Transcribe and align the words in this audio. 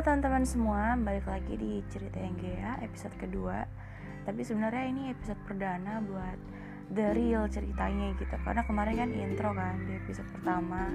Halo 0.00 0.16
teman-teman 0.16 0.48
semua, 0.48 0.96
balik 0.96 1.28
lagi 1.28 1.60
di 1.60 1.84
cerita 1.92 2.16
yang 2.16 2.32
Gea 2.40 2.80
episode 2.80 3.12
kedua. 3.20 3.68
Tapi 4.24 4.40
sebenarnya 4.40 4.88
ini 4.88 5.12
episode 5.12 5.36
perdana 5.44 6.00
buat 6.00 6.40
the 6.88 7.12
real 7.12 7.44
ceritanya 7.52 8.16
gitu. 8.16 8.32
Karena 8.40 8.64
kemarin 8.64 8.96
kan 8.96 9.10
intro 9.12 9.52
kan 9.52 9.76
di 9.84 10.00
episode 10.00 10.24
pertama. 10.32 10.88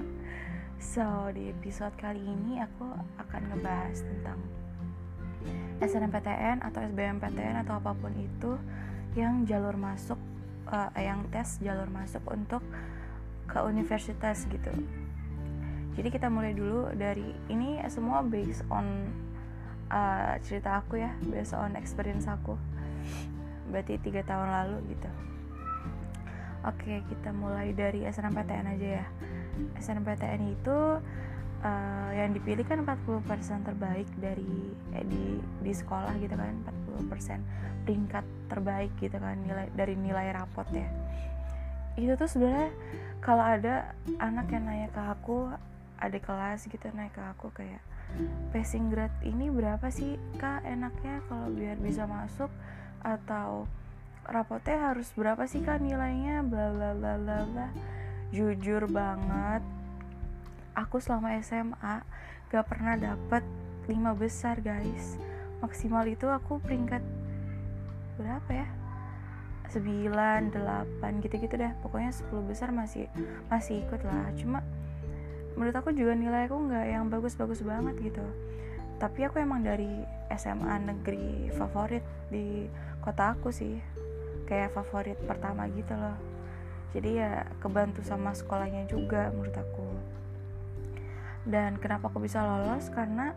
So 0.82 1.30
di 1.30 1.54
episode 1.54 1.94
kali 1.94 2.18
ini 2.18 2.58
aku 2.58 2.82
akan 3.22 3.42
ngebahas 3.54 4.02
tentang 4.02 4.42
SNMPTN 5.86 6.66
atau 6.66 6.82
SBMPTN 6.90 7.62
atau 7.62 7.78
apa 7.78 7.94
pun 7.94 8.10
itu 8.10 8.58
yang 9.14 9.46
jalur 9.46 9.78
masuk, 9.78 10.18
uh, 10.66 10.90
yang 10.98 11.22
tes 11.30 11.62
jalur 11.62 11.86
masuk 11.94 12.26
untuk 12.26 12.66
ke 13.46 13.62
universitas 13.62 14.50
gitu 14.50 14.74
jadi 15.96 16.08
kita 16.12 16.28
mulai 16.28 16.52
dulu 16.52 16.92
dari 16.92 17.24
ini 17.48 17.80
semua 17.88 18.20
based 18.20 18.62
on 18.68 19.08
uh, 19.88 20.36
cerita 20.44 20.84
aku 20.84 21.00
ya 21.00 21.16
based 21.24 21.56
on 21.56 21.72
experience 21.74 22.28
aku. 22.28 22.54
Berarti 23.72 23.96
tiga 24.04 24.20
tahun 24.28 24.52
lalu 24.52 24.92
gitu. 24.92 25.10
Oke 26.68 27.00
kita 27.08 27.32
mulai 27.32 27.72
dari 27.72 28.04
SNMPTN 28.04 28.66
aja 28.76 28.88
ya. 29.02 29.06
SNMPTN 29.80 30.52
itu 30.52 31.00
uh, 31.64 32.10
yang 32.12 32.36
dipilih 32.36 32.68
kan 32.68 32.84
40% 32.84 33.64
terbaik 33.64 34.08
dari 34.20 34.76
eh, 34.92 35.04
di 35.08 35.40
di 35.64 35.72
sekolah 35.72 36.12
gitu 36.20 36.36
kan 36.36 36.52
40% 37.08 37.88
peringkat 37.88 38.24
terbaik 38.52 38.92
gitu 39.00 39.16
kan 39.16 39.38
nilai 39.40 39.72
dari 39.72 39.94
nilai 39.96 40.34
rapot 40.36 40.66
ya 40.74 40.88
itu 41.96 42.12
tuh 42.18 42.28
sebenarnya 42.28 42.70
kalau 43.24 43.40
ada 43.40 43.96
anak 44.20 44.52
yang 44.52 44.68
nanya 44.68 44.88
ke 44.92 45.00
aku 45.00 45.48
ada 45.96 46.18
kelas 46.20 46.68
gitu 46.68 46.88
naik 46.92 47.16
ke 47.16 47.22
aku 47.24 47.48
kayak 47.52 47.80
passing 48.54 48.88
grade 48.92 49.14
ini 49.26 49.50
berapa 49.50 49.88
sih 49.90 50.16
kak 50.40 50.62
enaknya 50.64 51.24
kalau 51.26 51.48
biar 51.52 51.76
bisa 51.80 52.04
masuk? 52.04 52.48
Atau 53.02 53.70
rapotnya 54.26 54.92
harus 54.92 55.10
berapa 55.16 55.44
sih 55.48 55.64
kak 55.64 55.80
nilainya? 55.80 56.44
Bla 56.46 56.72
bla 56.72 56.90
bla 56.92 57.14
bla 57.18 57.68
jujur 58.34 58.90
banget 58.90 59.62
aku 60.76 61.00
selama 61.00 61.38
SMA 61.40 62.04
gak 62.52 62.66
pernah 62.68 62.94
dapet 62.98 63.42
lima 63.88 64.12
besar 64.12 64.60
guys. 64.60 65.16
Maksimal 65.64 66.04
itu 66.04 66.28
aku 66.28 66.60
peringkat 66.60 67.00
berapa 68.20 68.50
ya? 68.52 68.68
9, 69.66 70.54
8 70.54 71.24
gitu-gitu 71.26 71.58
dah 71.58 71.74
pokoknya 71.82 72.14
10 72.14 72.30
besar 72.46 72.70
masih 72.70 73.10
masih 73.50 73.82
ikut 73.82 73.98
lah. 74.06 74.30
Cuma 74.38 74.62
menurut 75.56 75.74
aku 75.74 75.90
juga 75.96 76.12
nilai 76.12 76.46
aku 76.46 76.56
nggak 76.68 76.86
yang 76.86 77.04
bagus-bagus 77.08 77.64
banget 77.64 77.96
gitu. 78.12 78.24
Tapi 78.96 79.28
aku 79.28 79.40
emang 79.40 79.64
dari 79.64 80.04
SMA 80.32 80.84
negeri 80.84 81.52
favorit 81.52 82.04
di 82.28 82.68
kota 83.00 83.32
aku 83.32 83.48
sih. 83.48 83.80
Kayak 84.46 84.76
favorit 84.76 85.18
pertama 85.24 85.66
gitu 85.72 85.96
loh. 85.96 86.16
Jadi 86.94 87.20
ya 87.20 87.44
kebantu 87.60 88.00
sama 88.04 88.32
sekolahnya 88.32 88.88
juga 88.88 89.32
menurut 89.34 89.56
aku. 89.56 89.88
Dan 91.48 91.76
kenapa 91.80 92.08
aku 92.08 92.24
bisa 92.24 92.40
lolos? 92.40 92.88
Karena 92.92 93.36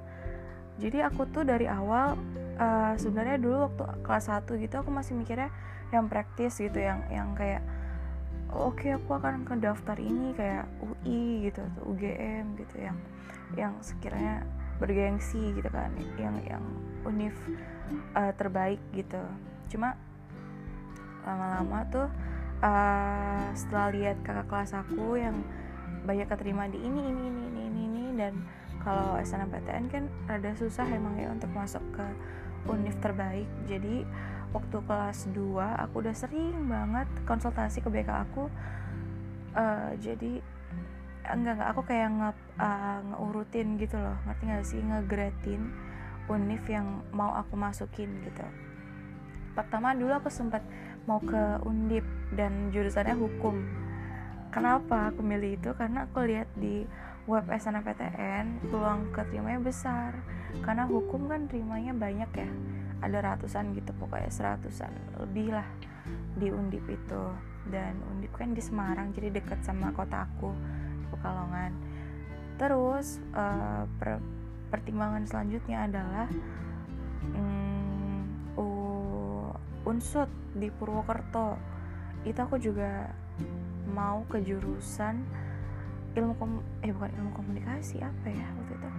jadi 0.79 1.11
aku 1.11 1.27
tuh 1.27 1.43
dari 1.43 1.67
awal 1.67 2.15
uh, 2.55 2.93
sebenarnya 2.95 3.35
dulu 3.39 3.67
waktu 3.67 3.83
kelas 4.03 4.31
1 4.31 4.47
gitu 4.63 4.75
aku 4.79 4.89
masih 4.91 5.15
mikirnya 5.15 5.51
yang 5.91 6.07
praktis 6.07 6.55
gitu 6.55 6.79
yang 6.79 7.03
yang 7.11 7.35
kayak 7.35 7.59
oke 8.53 8.81
okay, 8.81 8.97
aku 8.97 9.17
akan 9.17 9.45
ke 9.45 9.53
daftar 9.61 9.97
ini 10.01 10.33
kayak 10.33 10.65
UI 10.81 11.49
gitu 11.49 11.61
atau 11.61 11.83
UGM 11.93 12.57
gitu 12.57 12.75
yang 12.81 12.97
yang 13.57 13.73
sekiranya 13.81 14.45
bergengsi 14.79 15.53
gitu 15.53 15.67
kan 15.69 15.91
yang 16.17 16.35
yang 16.47 16.63
univ 17.03 17.35
uh, 18.15 18.31
terbaik 18.37 18.79
gitu. 18.95 19.21
Cuma 19.69 19.93
lama-lama 21.27 21.85
tuh 21.91 22.07
uh, 22.63 23.43
setelah 23.53 23.91
lihat 23.91 24.17
kakak 24.23 24.47
kelas 24.47 24.71
aku 24.73 25.19
yang 25.19 25.35
banyak 26.07 26.25
keterima 26.31 26.65
di 26.71 26.79
ini 26.79 27.01
ini 27.11 27.23
ini 27.27 27.43
ini 27.51 27.61
ini, 27.67 27.81
ini 27.85 28.03
dan 28.15 28.33
kalau 28.79 29.19
SNMPTN 29.19 29.91
kan 29.91 30.03
rada 30.25 30.55
susah 30.55 30.87
emang 30.87 31.19
ya 31.19 31.27
untuk 31.27 31.51
masuk 31.51 31.83
ke 31.91 32.05
univ 32.67 32.95
terbaik. 32.99 33.47
Jadi 33.69 34.03
waktu 34.49 34.77
kelas 34.83 35.29
2 35.31 35.85
aku 35.87 35.95
udah 36.01 36.15
sering 36.17 36.67
banget 36.67 37.07
konsultasi 37.23 37.79
ke 37.85 37.89
BK 37.91 38.09
aku. 38.09 38.49
Uh, 39.53 39.93
jadi 40.01 40.41
enggak 41.29 41.61
enggak 41.61 41.69
aku 41.73 41.81
kayak 41.85 42.09
nge, 42.09 42.31
uh, 42.57 42.99
ngeurutin 43.13 43.77
gitu 43.77 43.97
loh. 44.01 44.17
Ngerti 44.25 44.43
gak 44.49 44.65
sih? 44.65 44.81
Ngegradin 44.81 45.63
univ 46.29 46.61
yang 46.69 47.01
mau 47.09 47.33
aku 47.33 47.57
masukin 47.57 48.09
gitu. 48.21 48.45
Pertama 49.57 49.97
dulu 49.97 50.13
aku 50.13 50.29
sempat 50.29 50.61
mau 51.09 51.17
ke 51.19 51.57
undip 51.65 52.05
dan 52.37 52.69
jurusannya 52.69 53.17
hukum. 53.17 53.65
Kenapa 54.53 55.13
aku 55.13 55.25
milih 55.25 55.57
itu? 55.57 55.73
Karena 55.73 56.05
aku 56.05 56.25
lihat 56.25 56.49
di 56.57 56.85
web 57.29 57.45
SNMPTN 57.45 58.73
peluang 58.73 59.13
keterimanya 59.13 59.61
besar. 59.61 60.17
Karena 60.65 60.89
hukum 60.89 61.29
kan 61.29 61.45
terimanya 61.45 61.93
banyak 61.93 62.31
ya. 62.33 62.49
Ada 63.05 63.21
ratusan 63.21 63.77
gitu 63.77 63.93
pokoknya 63.95 64.33
seratusan 64.33 64.91
lebih 65.21 65.53
lah 65.53 65.67
di 66.33 66.49
Undip 66.49 66.89
itu. 66.89 67.23
Dan 67.69 68.01
Undip 68.09 68.33
kan 68.33 68.57
di 68.57 68.61
Semarang 68.65 69.13
jadi 69.13 69.29
deket 69.29 69.61
sama 69.61 69.93
kota 69.93 70.25
aku 70.25 70.49
Pekalongan. 71.13 71.71
Terus 72.57 73.21
uh, 73.37 73.85
per 74.01 74.17
pertimbangan 74.73 75.29
selanjutnya 75.29 75.85
adalah 75.85 76.27
um, 77.37 77.69
di 80.59 80.67
Purwokerto. 80.73 81.55
Itu 82.27 82.39
aku 82.43 82.59
juga 82.59 83.07
mau 83.89 84.27
ke 84.27 84.43
jurusan 84.43 85.23
ilmu 86.17 86.33
kom 86.37 86.51
eh 86.81 86.89
bukan 86.89 87.11
ilmu 87.19 87.31
komunikasi 87.37 88.01
apa 88.01 88.27
ya 88.29 88.47
waktu 88.57 88.73
itu? 88.77 88.89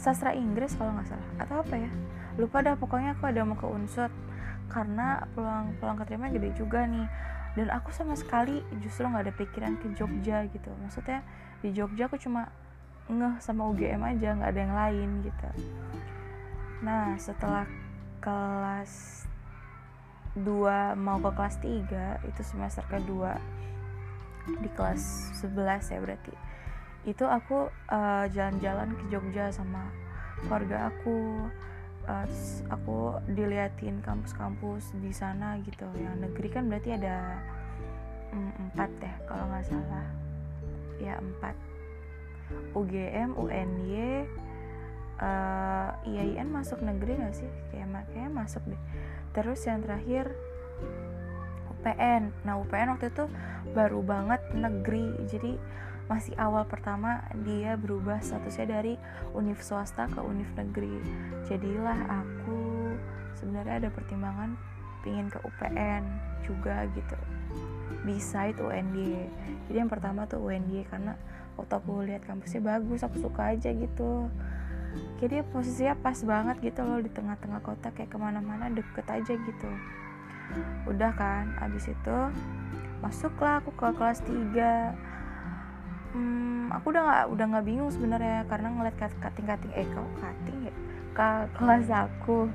Sastra 0.00 0.32
Inggris 0.32 0.76
kalau 0.76 0.96
nggak 0.96 1.08
salah 1.12 1.28
atau 1.40 1.60
apa 1.60 1.76
ya? 1.76 1.90
Lupa 2.40 2.64
dah 2.64 2.76
pokoknya 2.76 3.16
aku 3.16 3.28
ada 3.28 3.44
mau 3.44 3.56
ke 3.56 3.66
unsur. 3.68 4.08
Karena 4.70 5.26
peluang 5.34 5.76
peluang 5.80 5.98
keterima 6.00 6.30
gede 6.30 6.50
juga 6.56 6.86
nih. 6.86 7.06
Dan 7.58 7.68
aku 7.74 7.90
sama 7.90 8.14
sekali 8.14 8.62
justru 8.80 9.04
nggak 9.04 9.24
ada 9.28 9.34
pikiran 9.34 9.74
ke 9.82 9.92
Jogja 9.98 10.46
gitu. 10.48 10.70
Maksudnya 10.80 11.20
di 11.60 11.74
Jogja 11.74 12.06
aku 12.06 12.16
cuma 12.16 12.48
ngeh 13.10 13.42
sama 13.42 13.66
UGM 13.66 14.06
aja 14.06 14.38
nggak 14.38 14.50
ada 14.54 14.60
yang 14.60 14.74
lain 14.76 15.08
gitu. 15.26 15.48
Nah 16.86 17.18
setelah 17.18 17.66
kelas 18.22 19.26
2 20.38 20.94
mau 20.94 21.18
ke 21.18 21.30
kelas 21.34 21.56
3 21.58 22.28
itu 22.30 22.42
semester 22.46 22.86
kedua 22.86 23.34
di 24.46 24.70
kelas 24.78 25.34
11 25.42 25.90
ya 25.90 25.98
berarti 25.98 26.32
itu 27.08 27.24
aku 27.24 27.72
eh, 27.88 28.26
jalan-jalan 28.28 28.92
uh, 28.92 28.96
ke 28.96 29.04
Jogja 29.08 29.48
sama 29.52 29.88
keluarga 30.44 30.92
aku. 30.92 31.48
Uh, 32.00 32.26
aku 32.72 33.20
diliatin 33.28 34.00
kampus-kampus 34.00 34.96
di 34.98 35.12
sana 35.12 35.60
gitu. 35.62 35.84
Yang 36.00 36.16
negeri 36.26 36.48
kan 36.48 36.64
berarti 36.66 36.96
ada 36.96 37.38
mm, 38.32 38.52
empat 38.72 38.90
ya 39.04 39.14
kalau 39.28 39.44
nggak 39.52 39.66
salah. 39.68 40.08
Ya 40.98 41.14
empat. 41.20 41.54
UGM 42.74 43.38
UNY 43.38 44.26
uh, 45.22 45.92
eh, 46.02 46.08
IAIN 46.08 46.48
masuk 46.50 46.80
negeri 46.82 47.20
nggak 47.20 47.36
sih? 47.36 47.50
Kayak 47.70 47.88
makanya 48.00 48.30
masuk 48.32 48.64
deh. 48.66 48.80
Terus 49.36 49.60
yang 49.68 49.84
terakhir 49.84 50.32
UPN 51.70 52.32
nah 52.44 52.60
UPN 52.60 52.96
waktu 52.96 53.12
itu 53.12 53.24
baru 53.76 54.00
banget 54.02 54.40
negeri. 54.56 55.14
Jadi 55.28 55.52
masih 56.10 56.34
awal 56.36 56.66
pertama 56.66 57.22
dia 57.46 57.78
berubah 57.78 58.18
statusnya 58.18 58.66
dari 58.66 58.98
univ 59.30 59.62
swasta 59.62 60.10
ke 60.10 60.18
univ 60.18 60.50
negeri. 60.58 60.98
Jadilah 61.46 62.26
aku 62.26 62.92
sebenarnya 63.38 63.86
ada 63.86 63.88
pertimbangan 63.94 64.58
pingin 65.06 65.30
ke 65.30 65.38
UPN 65.46 66.02
juga 66.44 66.84
gitu 66.92 67.16
beside 68.04 68.56
UNY 68.60 69.28
jadi 69.68 69.86
yang 69.86 69.90
pertama 69.92 70.24
tuh 70.24 70.40
UNY 70.40 70.82
karena 70.88 71.14
waktu 71.54 71.74
aku 71.76 72.02
lihat 72.08 72.24
kampusnya 72.24 72.58
bagus 72.64 73.04
aku 73.04 73.20
suka 73.20 73.54
aja 73.54 73.70
gitu. 73.70 74.26
Jadi 75.22 75.46
posisinya 75.54 75.94
pas 76.02 76.18
banget 76.26 76.58
gitu 76.58 76.82
loh 76.82 76.98
di 76.98 77.06
tengah-tengah 77.12 77.62
kota 77.62 77.94
kayak 77.94 78.10
ke 78.10 78.18
mana-mana 78.18 78.66
deket 78.66 79.06
aja 79.06 79.32
gitu. 79.38 79.70
Udah 80.90 81.14
kan 81.14 81.54
abis 81.62 81.92
itu 81.92 82.18
masuklah 82.98 83.62
aku 83.62 83.70
ke 83.78 83.86
kelas 83.94 84.18
3 84.26 85.09
hmm, 86.12 86.74
aku 86.74 86.94
udah 86.94 87.02
nggak 87.02 87.24
udah 87.34 87.44
nggak 87.54 87.66
bingung 87.66 87.90
sebenarnya 87.90 88.46
karena 88.46 88.68
ngeliat 88.70 88.96
kating 88.98 89.46
kating 89.46 89.72
eh 89.74 89.86
kau 89.90 90.06
kating 90.18 90.58
ya? 90.70 90.74
Ke 91.14 91.28
kelas 91.58 91.86
aku. 91.90 92.50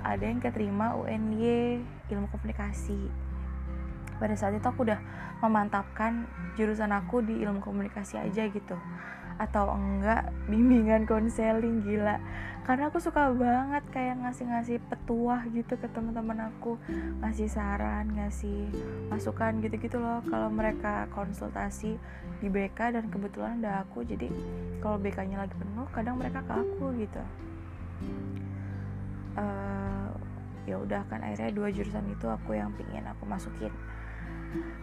Ada 0.00 0.24
yang 0.32 0.40
keterima 0.40 0.96
UNY 0.96 1.84
ilmu 2.08 2.26
komunikasi. 2.32 3.08
Pada 4.16 4.32
saat 4.36 4.56
itu 4.56 4.64
aku 4.64 4.84
udah 4.88 5.00
memantapkan 5.40 6.28
jurusan 6.56 6.92
aku 6.92 7.24
di 7.24 7.40
ilmu 7.40 7.64
komunikasi 7.64 8.20
aja 8.20 8.44
gitu 8.48 8.76
atau 9.40 9.72
enggak 9.72 10.28
bimbingan 10.52 11.08
konseling 11.08 11.80
gila. 11.80 12.20
Karena 12.68 12.92
aku 12.92 13.00
suka 13.00 13.32
banget 13.32 13.80
kayak 13.88 14.20
ngasih-ngasih 14.20 14.84
petuah 14.92 15.48
gitu 15.56 15.80
ke 15.80 15.88
teman-teman 15.88 16.52
aku. 16.52 16.76
Ngasih 17.24 17.48
saran 17.48 18.12
ngasih 18.12 18.68
masukan 19.08 19.64
gitu-gitu 19.64 19.96
loh. 19.96 20.20
Kalau 20.28 20.52
mereka 20.52 21.08
konsultasi 21.16 21.96
di 22.44 22.48
BK 22.52 23.00
dan 23.00 23.08
kebetulan 23.08 23.64
ada 23.64 23.82
aku 23.88 24.04
jadi 24.04 24.28
kalau 24.84 25.00
BK-nya 25.00 25.40
lagi 25.40 25.56
penuh 25.56 25.88
kadang 25.96 26.20
mereka 26.20 26.44
ke 26.44 26.52
aku 26.52 26.86
gitu. 27.00 27.22
Uh, 29.40 30.12
ya 30.68 30.76
udah 30.76 31.00
kan 31.08 31.24
akhirnya 31.24 31.48
dua 31.56 31.72
jurusan 31.72 32.04
itu 32.12 32.28
aku 32.28 32.60
yang 32.60 32.76
pingin 32.76 33.08
aku 33.08 33.24
masukin. 33.24 33.72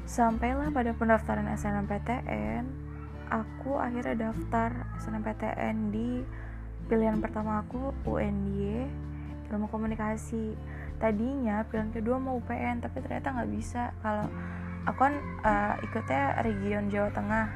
Sampailah 0.10 0.74
pada 0.74 0.98
pendaftaran 0.98 1.45
SNMPTN 1.45 2.87
aku 3.27 3.79
akhirnya 3.79 4.29
daftar 4.29 4.74
SNMPTN 5.03 5.91
di 5.91 6.24
pilihan 6.88 7.19
pertama 7.19 7.63
aku 7.63 7.91
UNY 8.07 8.88
ilmu 9.47 9.68
komunikasi. 9.71 10.56
Tadinya 10.97 11.63
pilihan 11.69 11.94
kedua 11.94 12.18
mau 12.19 12.39
UPN 12.41 12.83
tapi 12.83 13.00
ternyata 13.00 13.31
nggak 13.31 13.51
bisa. 13.53 13.95
Kalau 14.03 14.27
aku 14.88 15.00
kan 15.00 15.15
uh, 15.44 15.75
ikutnya 15.83 16.41
region 16.44 16.91
Jawa 16.91 17.09
Tengah 17.12 17.47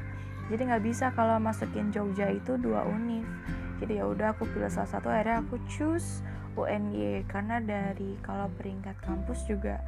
jadi 0.50 0.62
nggak 0.68 0.84
bisa 0.84 1.14
kalau 1.16 1.40
masukin 1.40 1.88
Jogja 1.94 2.28
itu 2.28 2.60
dua 2.60 2.84
univ. 2.84 3.24
Jadi 3.80 3.98
ya 3.98 4.06
udah 4.06 4.36
aku 4.36 4.46
pilih 4.46 4.70
salah 4.70 4.90
satu 4.90 5.10
akhirnya 5.10 5.42
aku 5.42 5.58
choose 5.66 6.22
UNY 6.54 7.24
karena 7.26 7.58
dari 7.58 8.20
kalau 8.20 8.46
peringkat 8.60 8.94
kampus 9.02 9.48
juga 9.48 9.80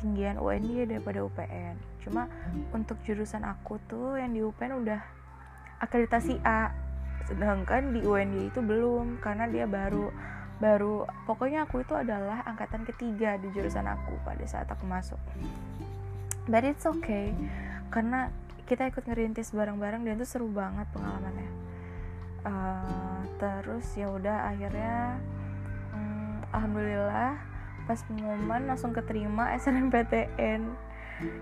tinggian 0.00 0.40
UNY 0.40 0.88
daripada 0.88 1.20
UPN 1.20 1.76
cuma 2.00 2.24
untuk 2.72 2.96
jurusan 3.04 3.44
aku 3.44 3.76
tuh 3.84 4.16
yang 4.16 4.32
di 4.32 4.40
UPN 4.40 4.80
udah 4.80 5.19
akreditasi 5.80 6.38
A. 6.44 6.70
Sedangkan 7.26 7.96
di 7.96 8.04
UNY 8.04 8.52
itu 8.52 8.60
belum 8.60 9.18
karena 9.18 9.48
dia 9.48 9.64
baru 9.64 10.12
baru 10.60 11.08
pokoknya 11.24 11.64
aku 11.64 11.80
itu 11.80 11.96
adalah 11.96 12.44
angkatan 12.44 12.84
ketiga 12.84 13.40
di 13.40 13.48
jurusan 13.48 13.88
aku 13.88 14.20
pada 14.22 14.44
saat 14.44 14.68
aku 14.68 14.84
masuk. 14.84 15.18
But 16.44 16.68
it's 16.68 16.84
okay 16.84 17.32
karena 17.88 18.28
kita 18.68 18.86
ikut 18.92 19.02
ngerintis 19.08 19.50
bareng-bareng 19.50 20.06
dan 20.06 20.20
itu 20.20 20.28
seru 20.28 20.46
banget 20.52 20.86
pengalamannya. 20.94 21.50
Uh, 22.40 23.20
terus 23.36 23.84
ya 23.96 24.08
udah 24.08 24.48
akhirnya 24.48 25.20
um, 25.92 26.40
alhamdulillah 26.56 27.36
pas 27.84 28.00
pengumuman 28.06 28.64
langsung 28.64 28.96
keterima 28.96 29.52
SNMPTN 29.60 30.89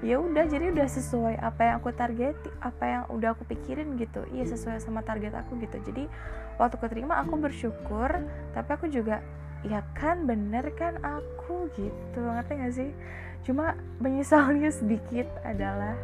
ya 0.03 0.19
udah 0.19 0.45
jadi 0.51 0.75
udah 0.75 0.89
sesuai 0.91 1.39
apa 1.39 1.61
yang 1.63 1.75
aku 1.79 1.91
target 1.95 2.35
apa 2.59 2.85
yang 2.85 3.03
udah 3.11 3.35
aku 3.35 3.47
pikirin 3.47 3.95
gitu. 3.99 4.27
Iya 4.35 4.51
sesuai 4.55 4.83
sama 4.83 5.07
target 5.07 5.35
aku 5.35 5.59
gitu. 5.63 5.79
Jadi 5.83 6.11
waktu 6.59 6.77
keterima 6.79 7.19
aku 7.23 7.39
bersyukur 7.39 8.11
tapi 8.55 8.71
aku 8.75 8.87
juga 8.91 9.23
ya 9.67 9.83
kan 9.95 10.27
bener 10.27 10.71
kan 10.75 10.99
aku 11.03 11.71
gitu. 11.75 12.21
Ngerti 12.23 12.53
gak 12.59 12.75
sih? 12.75 12.91
Cuma 13.47 13.79
menyesalnya 14.03 14.71
sedikit 14.75 15.31
adalah 15.47 15.95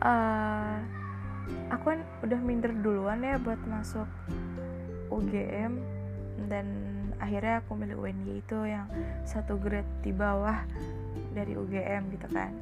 uh, 0.00 0.76
aku 1.68 1.84
kan 1.96 2.00
udah 2.24 2.40
minder 2.40 2.72
duluan 2.80 3.20
ya 3.20 3.36
buat 3.40 3.60
masuk 3.68 4.08
UGM 5.10 5.80
dan 6.48 6.66
akhirnya 7.20 7.60
aku 7.60 7.76
milih 7.76 8.00
UNY 8.00 8.40
itu 8.40 8.58
yang 8.64 8.88
satu 9.28 9.60
grade 9.60 9.88
di 10.00 10.10
bawah 10.10 10.64
dari 11.32 11.56
UGM 11.56 12.10
gitu 12.14 12.26
kan. 12.30 12.52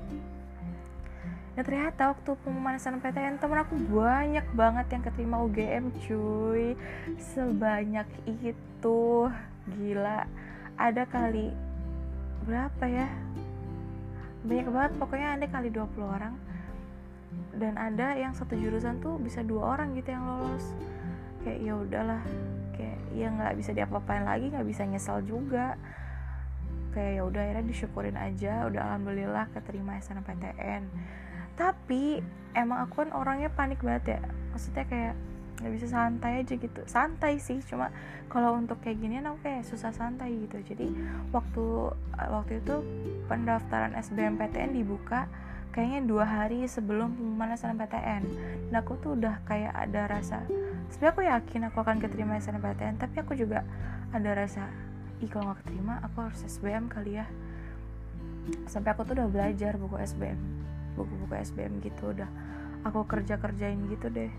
Nah 1.58 1.62
ternyata 1.66 2.14
waktu 2.14 2.30
pengumuman 2.44 2.78
SNMPTN 2.78 3.42
temen 3.42 3.58
aku 3.58 3.74
banyak 3.90 4.46
banget 4.54 4.86
yang 4.94 5.02
keterima 5.02 5.42
UGM 5.42 5.90
cuy. 6.06 6.78
Sebanyak 7.34 8.06
itu 8.26 9.26
Gila. 9.68 10.22
Ada 10.78 11.02
kali 11.10 11.50
Berapa 12.48 12.84
ya? 12.88 13.04
Banyak 14.46 14.68
banget 14.72 14.92
pokoknya 14.96 15.36
ada 15.36 15.46
kali 15.52 15.68
20 15.68 16.00
orang. 16.00 16.34
Dan 17.52 17.76
ada 17.76 18.16
yang 18.16 18.32
satu 18.32 18.56
jurusan 18.56 19.04
tuh 19.04 19.20
bisa 19.20 19.44
dua 19.44 19.76
orang 19.76 19.92
gitu 19.98 20.16
yang 20.16 20.24
lolos. 20.24 20.72
Kayak 21.44 21.60
ya 21.60 21.74
udahlah 21.76 22.22
Kayak 22.72 22.98
ya 23.12 23.28
nggak 23.34 23.54
bisa 23.58 23.70
diapa-apain 23.74 24.22
lagi 24.22 24.54
nggak 24.54 24.64
bisa 24.64 24.86
nyesal 24.86 25.18
juga 25.26 25.74
kayak 26.94 27.12
ya 27.19 27.23
udah 27.25 27.40
akhirnya 27.44 27.67
disyukurin 27.69 28.17
aja. 28.17 28.67
Udah 28.69 28.81
alhamdulillah 28.93 29.46
keterima 29.52 29.99
SNMPTN 30.00 30.82
tapi 31.58 32.23
emang 32.55 32.87
aku 32.87 33.02
kan 33.02 33.11
orangnya 33.11 33.50
panik 33.50 33.82
banget 33.82 34.17
ya. 34.17 34.20
Maksudnya 34.55 34.87
kayak 34.87 35.14
nggak 35.58 35.73
bisa 35.75 35.87
santai 35.90 36.32
aja 36.46 36.55
gitu. 36.55 36.81
Santai 36.87 37.43
sih 37.43 37.58
cuma 37.67 37.90
kalau 38.31 38.55
untuk 38.55 38.79
kayak 38.79 39.02
gini 39.02 39.19
aku 39.19 39.43
kayak 39.43 39.67
susah 39.67 39.90
santai 39.90 40.46
gitu. 40.46 40.62
Jadi 40.62 40.87
waktu 41.35 41.90
waktu 42.14 42.62
itu 42.62 42.76
pendaftaran 43.26 43.99
SBMPTN 43.99 44.70
dibuka 44.79 45.26
kayaknya 45.75 46.00
dua 46.06 46.25
hari 46.25 46.62
sebelum 46.70 47.19
pengumuman 47.19 47.58
SNMPTN 47.58 48.23
dan 48.70 48.75
aku 48.79 48.99
tuh 49.02 49.19
udah 49.19 49.43
kayak 49.44 49.75
ada 49.75 50.11
rasa 50.11 50.43
sebenarnya 50.91 51.12
aku 51.12 51.23
yakin 51.23 51.61
aku 51.70 51.79
akan 51.84 51.96
keterima 52.00 52.41
SNMPTN 52.41 52.99
tapi 52.99 53.20
aku 53.20 53.37
juga 53.37 53.62
ada 54.11 54.31
rasa 54.32 54.64
ih 55.19 55.31
kalau 55.31 55.50
nggak 55.50 55.67
keterima 55.67 55.99
aku 56.05 56.17
harus 56.31 56.41
SBM 56.47 56.87
kali 56.87 57.19
ya. 57.19 57.26
Sampai 58.70 58.97
aku 58.97 59.05
tuh 59.05 59.19
udah 59.19 59.29
belajar 59.29 59.76
buku 59.76 59.99
SBM 60.00 60.59
buku-buku 60.99 61.35
SBM 61.38 61.79
gitu 61.79 62.11
udah 62.11 62.26
aku 62.82 63.06
kerja 63.06 63.38
kerjain 63.38 63.79
gitu 63.87 64.11
deh. 64.11 64.35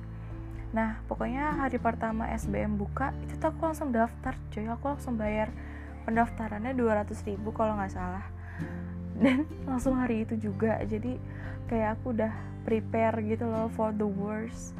Nah 0.75 0.99
pokoknya 1.07 1.55
hari 1.63 1.79
pertama 1.79 2.27
SBM 2.35 2.75
buka 2.75 3.15
itu 3.23 3.39
tuh 3.39 3.55
aku 3.55 3.71
langsung 3.71 3.95
daftar 3.95 4.35
coy 4.51 4.67
aku 4.67 4.85
langsung 4.91 5.15
bayar 5.15 5.47
pendaftarannya 6.03 6.75
200 6.75 7.15
ribu 7.23 7.55
kalau 7.55 7.79
nggak 7.79 7.95
salah. 7.95 8.27
Dan 9.15 9.47
langsung 9.69 9.95
hari 9.95 10.27
itu 10.27 10.35
juga 10.35 10.83
jadi 10.83 11.15
kayak 11.71 11.99
aku 11.99 12.11
udah 12.11 12.33
prepare 12.67 13.23
gitu 13.23 13.47
loh 13.47 13.71
for 13.71 13.95
the 13.95 14.05
worst. 14.05 14.75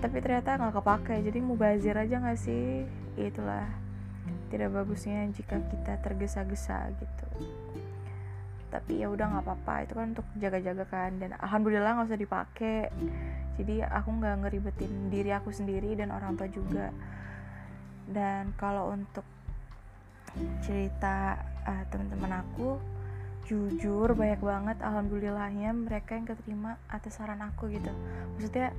Tapi 0.00 0.18
ternyata 0.24 0.56
nggak 0.56 0.80
kepake 0.80 1.14
jadi 1.28 1.38
mubazir 1.44 1.94
aja 1.94 2.16
nggak 2.18 2.40
sih? 2.40 2.88
Itulah 3.20 3.68
tidak 4.52 4.68
bagusnya 4.76 5.24
jika 5.32 5.56
kita 5.56 5.96
tergesa-gesa 6.04 6.92
gitu. 7.00 7.26
Tapi 8.68 9.00
ya 9.00 9.08
udah 9.08 9.32
nggak 9.32 9.44
apa-apa 9.48 9.74
itu 9.88 9.92
kan 9.96 10.06
untuk 10.12 10.28
jaga-jaga 10.36 10.84
kan. 10.84 11.16
Dan 11.16 11.32
alhamdulillah 11.40 11.96
nggak 11.96 12.08
usah 12.12 12.20
dipakai. 12.20 12.92
Jadi 13.56 13.80
aku 13.80 14.08
nggak 14.20 14.36
ngeribetin 14.44 15.08
diri 15.08 15.32
aku 15.32 15.48
sendiri 15.48 15.96
dan 15.96 16.12
orang 16.12 16.36
tua 16.36 16.52
juga. 16.52 16.92
Dan 18.04 18.52
kalau 18.60 18.92
untuk 18.92 19.24
cerita 20.64 21.40
uh, 21.64 21.84
teman-teman 21.88 22.44
aku 22.44 22.76
jujur 23.44 24.16
banyak 24.16 24.40
banget 24.40 24.78
alhamdulillahnya 24.80 25.76
mereka 25.76 26.16
yang 26.16 26.28
keterima 26.28 26.76
atas 26.92 27.16
saran 27.16 27.40
aku 27.40 27.72
gitu. 27.72 27.92
Maksudnya 28.36 28.72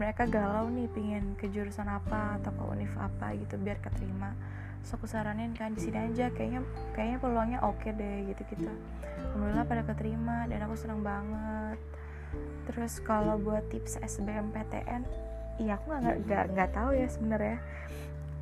mereka 0.00 0.24
galau 0.24 0.72
nih 0.72 0.88
pingin 0.92 1.36
ke 1.36 1.48
jurusan 1.52 1.88
apa 1.88 2.40
atau 2.40 2.52
ke 2.52 2.62
univ 2.64 2.92
apa 2.96 3.36
gitu 3.36 3.60
biar 3.60 3.76
keterima 3.80 4.32
so 4.82 4.98
aku 4.98 5.06
saranin 5.06 5.54
kan 5.54 5.74
di 5.74 5.80
sini 5.82 5.98
aja. 5.98 6.30
Kayaknya 6.34 6.60
kayaknya 6.92 7.18
peluangnya 7.22 7.58
oke 7.62 7.78
okay 7.80 7.94
deh 7.94 8.34
gitu 8.34 8.42
gitu 8.52 8.70
alhamdulillah 9.32 9.64
pada 9.64 9.82
keterima 9.86 10.44
dan 10.50 10.60
aku 10.66 10.74
senang 10.76 11.00
banget. 11.00 11.78
Terus 12.68 13.00
kalau 13.04 13.36
buat 13.40 13.64
tips 13.68 14.00
SBMPTN 14.00 15.04
iya 15.60 15.76
aku 15.76 15.92
nggak 15.92 16.16
nggak 16.26 16.44
nggak 16.56 16.70
tahu 16.74 16.90
ya 16.96 17.06
sebenarnya. 17.08 17.58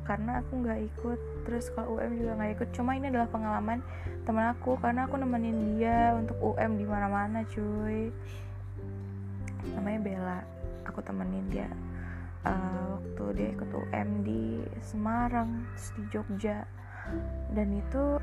Karena 0.01 0.41
aku 0.41 0.51
nggak 0.65 0.79
ikut. 0.91 1.19
Terus 1.47 1.65
kalau 1.71 1.99
UM 1.99 2.11
juga 2.17 2.31
nggak 2.39 2.51
ikut. 2.59 2.69
Cuma 2.73 2.97
ini 2.97 3.07
adalah 3.07 3.29
pengalaman 3.29 3.79
teman 4.25 4.51
aku 4.51 4.77
karena 4.81 5.05
aku 5.05 5.15
nemenin 5.17 5.77
dia 5.77 6.15
untuk 6.17 6.37
UM 6.41 6.71
di 6.75 6.85
mana 6.87 7.07
mana 7.07 7.39
cuy. 7.47 8.09
Namanya 9.77 9.99
Bella. 10.01 10.39
Aku 10.89 10.99
temenin 11.05 11.45
dia 11.53 11.69
uh, 12.45 12.97
waktu 12.97 13.23
dia 13.37 13.47
ikut 13.53 13.69
UM 13.69 14.09
di 14.25 14.61
Semarang 14.81 15.65
terus 15.73 15.89
di 15.97 16.03
Jogja. 16.09 16.65
Dan 17.51 17.75
itu 17.75 18.17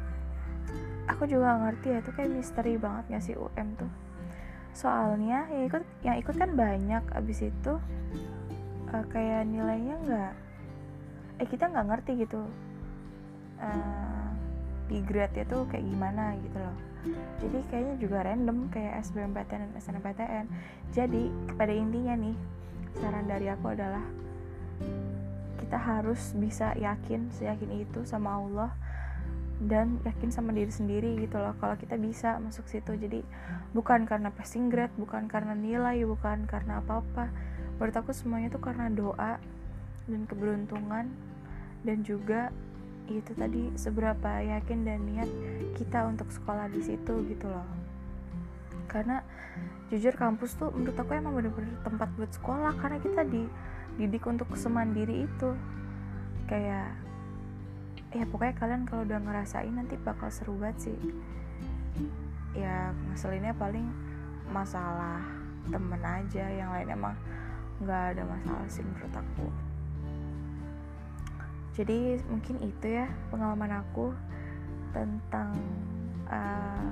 aku 1.10 1.24
juga 1.26 1.58
ngerti 1.66 1.86
ya 1.92 1.98
itu 2.00 2.10
kayak 2.14 2.30
misteri 2.30 2.74
banget 2.78 3.04
gak 3.10 3.24
sih 3.24 3.36
UM 3.38 3.68
tuh? 3.78 3.90
Soalnya 4.74 5.48
yang 5.50 5.64
ikut 5.66 5.84
yang 6.06 6.16
ikut 6.22 6.34
kan 6.38 6.54
banyak 6.54 7.02
abis 7.14 7.50
itu 7.50 7.72
uh, 8.94 9.04
kayak 9.10 9.48
nilainya 9.48 9.96
nggak 10.06 10.32
eh 11.38 11.46
kita 11.46 11.70
nggak 11.70 11.86
ngerti 11.86 12.26
gitu 12.26 12.42
uh, 13.62 14.28
di 14.90 14.98
grade 15.04 15.34
nya 15.34 15.44
tuh 15.46 15.66
kayak 15.70 15.84
gimana 15.86 16.34
gitu 16.42 16.58
loh. 16.58 16.76
Jadi 17.38 17.58
kayaknya 17.70 17.94
juga 18.02 18.26
random 18.26 18.68
kayak 18.74 19.06
SBMPTN 19.06 19.70
dan 19.70 19.72
SNMPTN 19.78 20.44
jadi 20.90 21.22
pada 21.54 21.70
intinya 21.70 22.14
nih 22.18 22.36
saran 22.98 23.26
dari 23.30 23.46
aku 23.46 23.70
adalah 23.70 24.02
kita 25.62 25.78
harus 25.78 26.34
bisa 26.34 26.74
yakin 26.74 27.30
seyakin 27.34 27.84
itu 27.84 28.02
sama 28.02 28.40
Allah 28.40 28.70
dan 29.58 29.98
yakin 30.06 30.30
sama 30.30 30.54
diri 30.54 30.70
sendiri 30.70 31.18
gitu 31.18 31.38
loh. 31.38 31.54
Kalau 31.58 31.74
kita 31.74 31.98
bisa 31.98 32.38
masuk 32.38 32.66
situ 32.70 32.94
jadi 32.94 33.22
bukan 33.74 34.06
karena 34.06 34.30
passing 34.30 34.70
grade 34.70 34.94
bukan 34.94 35.26
karena 35.26 35.54
nilai 35.54 36.02
bukan 36.06 36.46
karena 36.46 36.78
apa-apa. 36.82 37.30
Menurut 37.78 37.94
aku 37.94 38.10
semuanya 38.14 38.50
tuh 38.50 38.62
karena 38.62 38.90
doa 38.90 39.38
dan 40.06 40.22
keberuntungan 40.26 41.06
dan 41.86 41.98
juga 42.02 42.50
itu 43.08 43.32
tadi 43.34 43.72
seberapa 43.78 44.42
yakin 44.44 44.84
dan 44.84 45.00
niat 45.06 45.30
kita 45.80 46.04
untuk 46.04 46.28
sekolah 46.28 46.68
di 46.68 46.84
situ 46.84 47.24
gitu 47.24 47.48
loh 47.48 47.87
karena 48.88 49.20
jujur 49.92 50.16
kampus 50.16 50.56
tuh 50.56 50.72
menurut 50.72 50.96
aku 50.96 51.12
emang 51.12 51.36
bener-bener 51.36 51.76
tempat 51.84 52.08
buat 52.16 52.32
sekolah 52.32 52.72
karena 52.80 52.98
kita 53.00 53.22
dididik 53.28 54.24
untuk 54.24 54.48
semandiri 54.56 55.28
itu. 55.28 55.50
Kayak 56.48 56.96
ya 58.08 58.24
pokoknya 58.24 58.56
kalian 58.56 58.82
kalau 58.88 59.04
udah 59.04 59.20
ngerasain 59.20 59.68
nanti 59.68 60.00
bakal 60.00 60.32
seru 60.32 60.56
banget 60.56 60.88
sih. 60.88 60.98
Ya 62.56 62.96
ngeselinnya 63.12 63.52
paling 63.54 63.84
masalah 64.48 65.20
temen 65.68 66.00
aja 66.00 66.48
yang 66.48 66.72
lain 66.72 66.88
emang 66.88 67.14
nggak 67.84 68.16
ada 68.16 68.22
masalah 68.24 68.66
sih 68.72 68.80
menurut 68.80 69.12
aku. 69.12 69.46
Jadi 71.76 72.18
mungkin 72.26 72.58
itu 72.64 72.86
ya 72.90 73.06
pengalaman 73.30 73.84
aku 73.84 74.10
tentang 74.90 75.52
uh, 76.26 76.90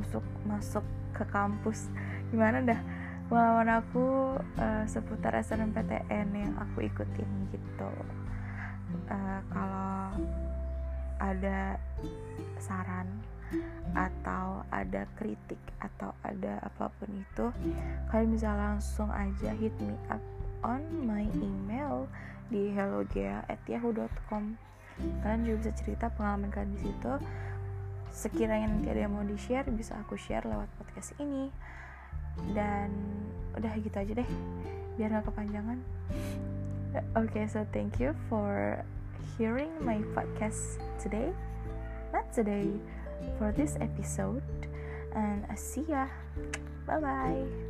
masuk 0.00 0.24
masuk 0.48 0.86
ke 1.12 1.24
kampus 1.28 1.90
gimana 2.30 2.62
dah 2.62 2.80
pengalaman 3.30 3.82
aku 3.82 4.36
uh, 4.58 4.84
seputar 4.90 5.34
SNMPTN 5.38 6.28
yang 6.34 6.54
aku 6.58 6.86
ikutin 6.86 7.30
gitu 7.54 7.90
uh, 9.10 9.40
kalau 9.50 10.14
ada 11.20 11.78
saran 12.58 13.06
atau 13.98 14.62
ada 14.70 15.10
kritik 15.18 15.58
atau 15.82 16.14
ada 16.22 16.62
apa 16.62 16.86
pun 16.98 17.10
itu 17.10 17.50
kalian 18.10 18.30
bisa 18.38 18.50
langsung 18.54 19.10
aja 19.10 19.50
hit 19.58 19.74
me 19.82 19.94
up 20.06 20.22
on 20.62 20.82
my 21.02 21.26
email 21.34 22.06
di 22.50 22.74
hellogea@yahoo.com. 22.74 24.58
Kalian 25.24 25.40
juga 25.46 25.56
bisa 25.64 25.72
cerita 25.80 26.06
pengalaman 26.12 26.50
kalian 26.52 26.76
di 26.76 26.80
situ. 26.90 27.12
Sekiranya 28.10 28.68
nanti 28.68 28.90
ada 28.90 29.06
yang 29.06 29.14
mau 29.14 29.24
di-share, 29.24 29.66
bisa 29.72 29.96
aku 29.98 30.18
share 30.18 30.44
lewat 30.44 30.68
podcast 30.78 31.14
ini. 31.22 31.48
Dan 32.54 32.90
udah 33.56 33.72
gitu 33.78 33.96
aja 33.96 34.12
deh, 34.22 34.30
biar 34.98 35.14
gak 35.18 35.30
kepanjangan. 35.30 35.78
Oke, 37.14 37.30
okay, 37.30 37.44
so 37.46 37.62
thank 37.70 38.02
you 38.02 38.14
for 38.26 38.82
hearing 39.38 39.70
my 39.80 40.02
podcast 40.14 40.82
today. 40.98 41.30
Not 42.10 42.26
today, 42.34 42.66
for 43.38 43.54
this 43.54 43.78
episode. 43.80 44.42
And 45.14 45.46
I 45.50 45.54
see 45.54 45.86
ya. 45.86 46.06
Bye 46.86 46.98
bye. 46.98 47.69